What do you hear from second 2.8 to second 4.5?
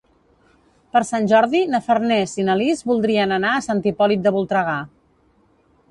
voldrien anar a Sant Hipòlit de